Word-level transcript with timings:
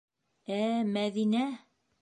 Ә-ә, 0.55 0.81
Мәҙинә! 0.97 1.47